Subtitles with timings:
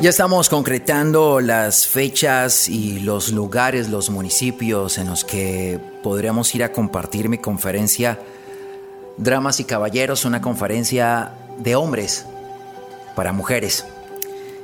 [0.00, 6.62] Ya estamos concretando las fechas y los lugares, los municipios en los que podríamos ir
[6.62, 8.20] a compartir mi conferencia
[9.16, 12.26] Dramas y Caballeros, una conferencia de hombres
[13.16, 13.86] para mujeres.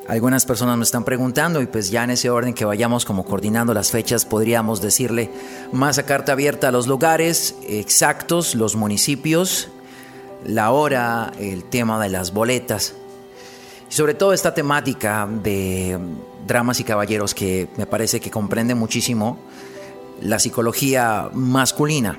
[0.06, 3.74] Algunas personas me están preguntando y pues ya en ese orden que vayamos como coordinando
[3.74, 5.30] las fechas podríamos decirle
[5.72, 9.68] más a carta abierta los lugares exactos, los municipios,
[10.46, 12.94] la hora, el tema de las boletas
[13.94, 15.96] sobre todo esta temática de
[16.48, 19.38] dramas y caballeros que me parece que comprende muchísimo
[20.20, 22.18] la psicología masculina,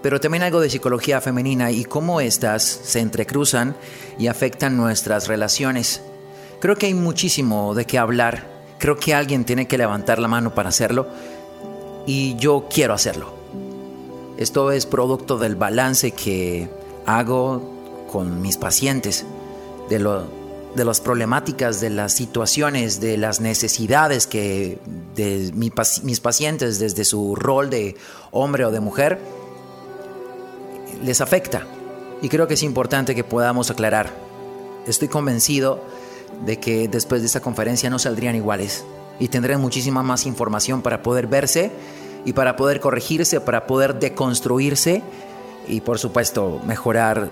[0.00, 3.76] pero también algo de psicología femenina y cómo éstas se entrecruzan
[4.18, 6.00] y afectan nuestras relaciones.
[6.60, 8.48] Creo que hay muchísimo de qué hablar,
[8.78, 11.08] creo que alguien tiene que levantar la mano para hacerlo
[12.06, 13.34] y yo quiero hacerlo.
[14.38, 16.70] Esto es producto del balance que
[17.04, 19.26] hago con mis pacientes
[19.90, 20.24] de, lo,
[20.74, 24.78] de las problemáticas, de las situaciones, de las necesidades que
[25.14, 27.96] de mis pacientes desde su rol de
[28.30, 29.18] hombre o de mujer
[31.04, 31.66] les afecta.
[32.22, 34.10] Y creo que es importante que podamos aclarar.
[34.86, 35.82] Estoy convencido
[36.46, 38.84] de que después de esta conferencia no saldrían iguales
[39.18, 41.70] y tendrán muchísima más información para poder verse
[42.24, 45.02] y para poder corregirse, para poder deconstruirse
[45.66, 47.30] y por supuesto mejorar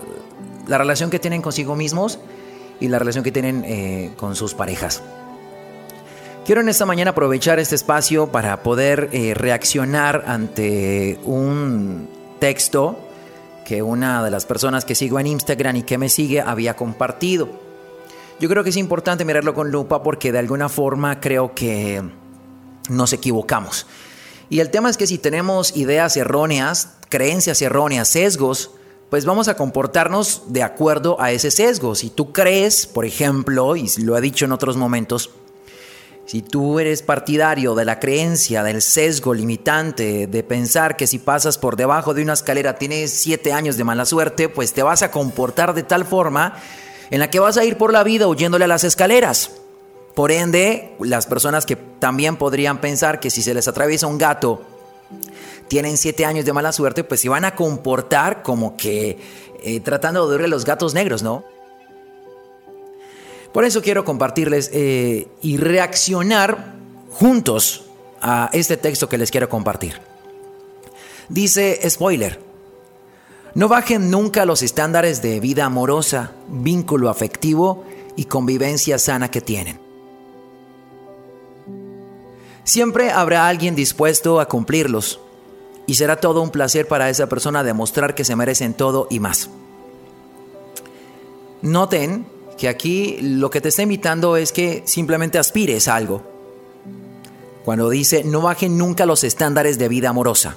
[0.67, 2.19] la relación que tienen consigo mismos
[2.79, 5.01] y la relación que tienen eh, con sus parejas.
[6.45, 12.97] Quiero en esta mañana aprovechar este espacio para poder eh, reaccionar ante un texto
[13.65, 17.49] que una de las personas que sigo en Instagram y que me sigue había compartido.
[18.39, 22.01] Yo creo que es importante mirarlo con lupa porque de alguna forma creo que
[22.89, 23.85] nos equivocamos.
[24.49, 28.71] Y el tema es que si tenemos ideas erróneas, creencias erróneas, sesgos,
[29.09, 31.95] pues vamos a comportarnos de acuerdo a ese sesgo.
[31.95, 35.31] Si tú crees, por ejemplo, y lo he dicho en otros momentos,
[36.27, 41.57] si tú eres partidario de la creencia, del sesgo limitante, de pensar que si pasas
[41.57, 45.09] por debajo de una escalera tienes siete años de mala suerte, pues te vas a
[45.09, 46.61] comportar de tal forma
[47.09, 49.53] en la que vas a ir por la vida huyéndole a las escaleras.
[50.13, 54.61] Por ende, las personas que también podrían pensar que si se les atraviesa un gato
[55.67, 59.17] tienen siete años de mala suerte, pues se van a comportar como que
[59.63, 61.43] eh, tratando de darle los gatos negros, ¿no?
[63.53, 66.75] Por eso quiero compartirles eh, y reaccionar
[67.11, 67.85] juntos
[68.21, 69.99] a este texto que les quiero compartir.
[71.29, 72.39] Dice, spoiler,
[73.55, 77.83] no bajen nunca los estándares de vida amorosa, vínculo afectivo
[78.15, 79.88] y convivencia sana que tienen.
[82.69, 85.19] Siempre habrá alguien dispuesto a cumplirlos
[85.87, 89.49] y será todo un placer para esa persona demostrar que se merecen todo y más.
[91.63, 92.27] Noten
[92.59, 96.21] que aquí lo que te está invitando es que simplemente aspires a algo.
[97.65, 100.55] Cuando dice no bajen nunca los estándares de vida amorosa.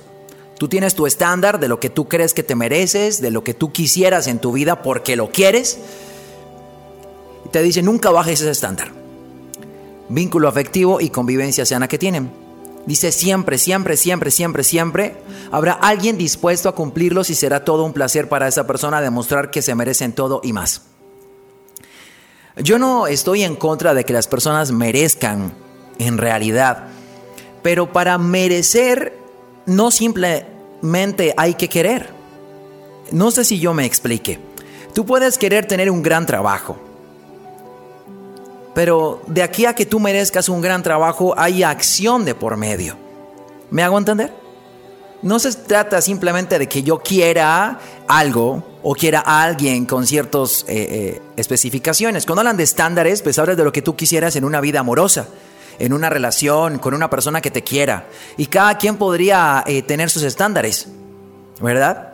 [0.59, 3.55] Tú tienes tu estándar de lo que tú crees que te mereces, de lo que
[3.55, 5.79] tú quisieras en tu vida porque lo quieres.
[7.47, 9.02] Y te dice nunca bajes ese estándar.
[10.13, 12.31] Vínculo afectivo y convivencia sana que tienen.
[12.85, 15.17] Dice siempre, siempre, siempre, siempre, siempre.
[15.51, 19.63] Habrá alguien dispuesto a cumplirlos y será todo un placer para esa persona demostrar que
[19.63, 20.83] se merecen todo y más.
[22.57, 25.55] Yo no estoy en contra de que las personas merezcan
[25.99, 26.89] en realidad,
[27.63, 29.17] pero para merecer
[29.65, 32.11] no simplemente hay que querer.
[33.13, 34.39] No sé si yo me explique.
[34.93, 36.77] Tú puedes querer tener un gran trabajo,
[38.75, 42.97] pero de aquí a que tú merezcas un gran trabajo hay acción de por medio.
[43.71, 44.33] ¿Me hago entender?
[45.23, 47.79] No se trata simplemente de que yo quiera
[48.09, 52.27] algo o quiera a alguien con ciertas eh, eh, especificaciones.
[52.27, 55.29] Cuando hablan de estándares, pues hablas de lo que tú quisieras en una vida amorosa.
[55.79, 58.07] en una relación con una persona que te quiera.
[58.37, 60.87] Y cada quien podría eh, tener sus estándares,
[61.61, 62.13] ¿verdad?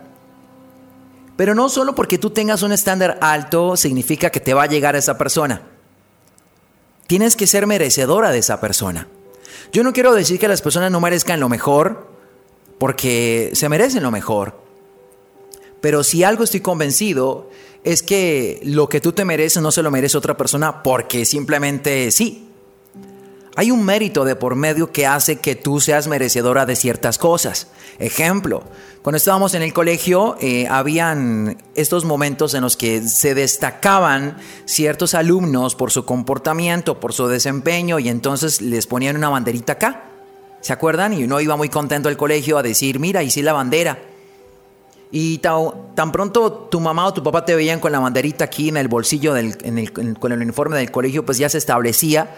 [1.37, 4.95] Pero no solo porque tú tengas un estándar alto significa que te va a llegar
[4.95, 5.63] a esa persona.
[7.09, 9.09] Tienes que ser merecedora de esa persona.
[9.73, 12.07] Yo no quiero decir que las personas no merezcan lo mejor,
[12.77, 14.61] porque se merecen lo mejor.
[15.81, 17.49] Pero si algo estoy convencido
[17.83, 22.11] es que lo que tú te mereces no se lo merece otra persona porque simplemente
[22.11, 22.48] sí.
[23.59, 27.67] Hay un mérito de por medio que hace que tú seas merecedora de ciertas cosas.
[27.99, 28.63] Ejemplo,
[29.03, 35.15] cuando estábamos en el colegio, eh, habían estos momentos en los que se destacaban ciertos
[35.15, 40.05] alumnos por su comportamiento, por su desempeño, y entonces les ponían una banderita acá.
[40.61, 41.15] ¿Se acuerdan?
[41.15, 43.99] Y uno iba muy contento al colegio a decir, mira, sí la bandera.
[45.11, 48.77] Y tan, pronto tu mamá o tu papá te veían con la banderita aquí en
[48.77, 49.35] el bolsillo,
[50.21, 52.37] con el uniforme del colegio, pues ya se establecía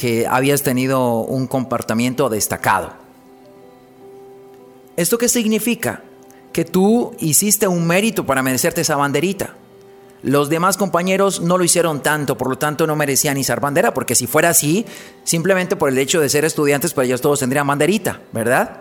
[0.00, 2.94] que habías tenido un comportamiento destacado.
[4.96, 6.02] ¿Esto qué significa?
[6.54, 9.56] Que tú hiciste un mérito para merecerte esa banderita.
[10.22, 14.14] Los demás compañeros no lo hicieron tanto, por lo tanto no merecían izar bandera, porque
[14.14, 14.86] si fuera así,
[15.24, 18.78] simplemente por el hecho de ser estudiantes, pues ellos todos tendrían banderita, ¿verdad?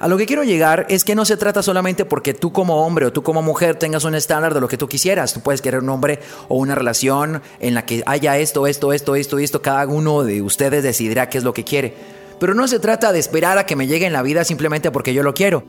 [0.00, 3.04] A lo que quiero llegar es que no se trata solamente porque tú como hombre
[3.04, 5.34] o tú como mujer tengas un estándar de lo que tú quisieras.
[5.34, 9.14] Tú puedes querer un hombre o una relación en la que haya esto, esto, esto,
[9.14, 9.60] esto esto.
[9.60, 11.94] Cada uno de ustedes decidirá qué es lo que quiere.
[12.38, 15.12] Pero no se trata de esperar a que me llegue en la vida simplemente porque
[15.12, 15.64] yo lo quiero.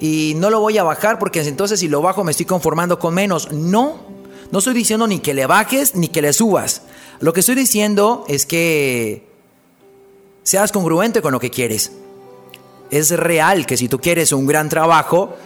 [0.00, 3.14] Y no lo voy a bajar porque entonces si lo bajo me estoy conformando con
[3.14, 3.52] menos.
[3.52, 4.00] No,
[4.50, 6.82] no estoy diciendo ni que le bajes ni que le subas.
[7.20, 9.28] Lo que estoy diciendo es que
[10.42, 11.92] seas congruente con lo que quieres
[12.90, 15.36] es real que si tú quieres un gran trabajo,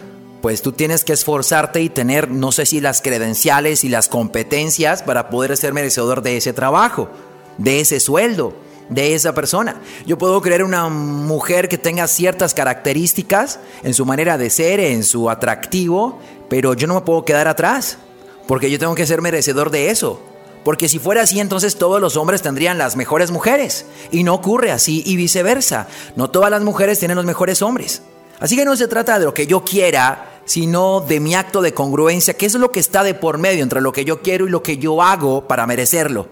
[0.41, 5.01] pues tú tienes que esforzarte y tener, no sé si las credenciales y las competencias
[5.01, 7.09] para poder ser merecedor de ese trabajo,
[7.57, 8.53] de ese sueldo,
[8.89, 9.77] de esa persona.
[10.05, 15.03] Yo puedo creer una mujer que tenga ciertas características en su manera de ser, en
[15.03, 16.19] su atractivo,
[16.49, 17.97] pero yo no me puedo quedar atrás,
[18.45, 20.19] porque yo tengo que ser merecedor de eso.
[20.63, 23.85] Porque si fuera así, entonces todos los hombres tendrían las mejores mujeres.
[24.11, 25.87] Y no ocurre así y viceversa.
[26.15, 28.01] No todas las mujeres tienen los mejores hombres.
[28.39, 31.73] Así que no se trata de lo que yo quiera, sino de mi acto de
[31.73, 34.49] congruencia, que es lo que está de por medio entre lo que yo quiero y
[34.49, 36.27] lo que yo hago para merecerlo.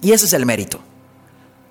[0.00, 0.80] Y ese es el mérito.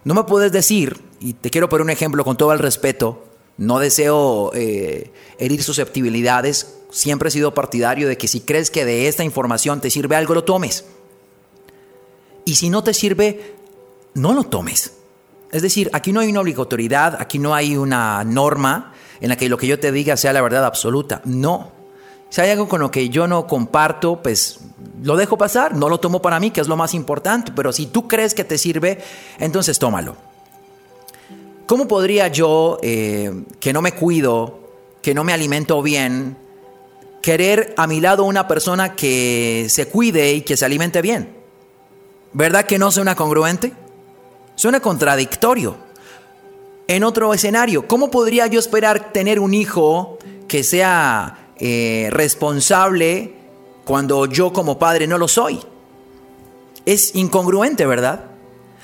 [0.03, 3.25] No me puedes decir, y te quiero poner un ejemplo con todo el respeto,
[3.57, 9.07] no deseo eh, herir susceptibilidades, siempre he sido partidario de que si crees que de
[9.07, 10.85] esta información te sirve algo, lo tomes.
[12.45, 13.56] Y si no te sirve,
[14.13, 14.94] no lo tomes.
[15.51, 19.50] Es decir, aquí no hay una obligatoriedad, aquí no hay una norma en la que
[19.50, 21.22] lo que yo te diga sea la verdad absoluta.
[21.25, 21.72] No.
[22.30, 24.60] Si hay algo con lo que yo no comparto, pues
[25.04, 27.51] lo dejo pasar, no lo tomo para mí, que es lo más importante.
[27.56, 28.98] Pero si tú crees que te sirve,
[29.38, 30.16] entonces tómalo.
[31.68, 34.60] ¿Cómo podría yo, eh, que no me cuido,
[35.04, 36.36] que no me alimento bien,
[37.22, 41.43] querer a mi lado una persona que se cuide y que se alimente bien?
[42.33, 43.74] ¿Verdad que no suena congruente?
[44.56, 45.77] Suena contradictorio.
[46.88, 53.35] En otro escenario, ¿cómo podría yo esperar tener un hijo que sea eh, responsable
[53.85, 55.62] cuando yo como padre no lo soy?
[56.85, 58.25] Es incongruente, ¿verdad?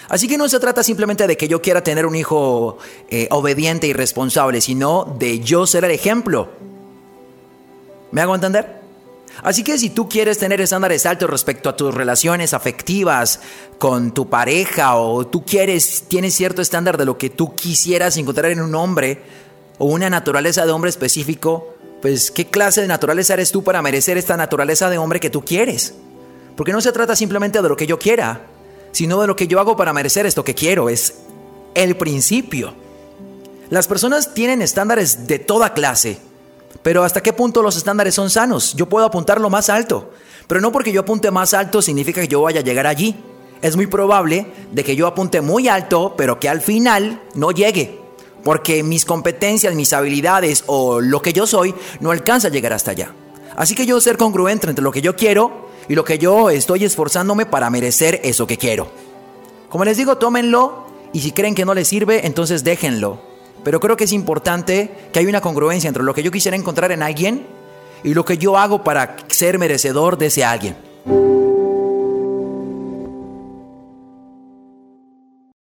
[0.08, 2.78] Así que no se trata simplemente de que yo quiera tener un hijo
[3.10, 6.50] eh, obediente y responsable, sino de yo ser el ejemplo.
[8.12, 8.79] ¿Me hago entender?
[9.44, 13.40] Así que si tú quieres tener estándares altos respecto a tus relaciones afectivas
[13.78, 18.52] con tu pareja o tú quieres, tienes cierto estándar de lo que tú quisieras encontrar
[18.52, 19.22] en un hombre
[19.78, 24.18] o una naturaleza de hombre específico, pues ¿qué clase de naturaleza eres tú para merecer
[24.18, 25.94] esta naturaleza de hombre que tú quieres?
[26.56, 28.42] Porque no se trata simplemente de lo que yo quiera,
[28.92, 31.16] sino de lo que yo hago para merecer esto que quiero, es
[31.76, 32.74] el principio.
[33.70, 36.20] Las personas tienen estándares de toda clase
[36.82, 38.74] pero ¿hasta qué punto los estándares son sanos?
[38.74, 40.12] Yo puedo apuntar lo más alto,
[40.48, 43.16] pero no porque yo apunte más alto significa que yo vaya a llegar allí.
[43.62, 48.00] Es muy probable de que yo apunte muy alto, pero que al final no llegue,
[48.44, 52.92] porque mis competencias, mis habilidades o lo que yo soy no alcanza a llegar hasta
[52.92, 53.14] allá.
[53.58, 56.86] Así que yo ser congruente entre lo que yo quiero y lo que yo estoy
[56.86, 58.90] esforzándome para merecer eso que quiero.
[59.70, 63.29] Como les digo, tómenlo y si creen que no les sirve, entonces déjenlo.
[63.64, 66.92] Pero creo que es importante que haya una congruencia entre lo que yo quisiera encontrar
[66.92, 67.46] en alguien
[68.04, 70.89] y lo que yo hago para ser merecedor de ese alguien.